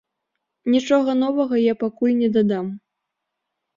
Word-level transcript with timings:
Нічога 0.75 1.11
новага 1.23 1.55
я 1.65 1.73
пакуль 1.85 2.19
не 2.25 2.29
дадам. 2.39 2.65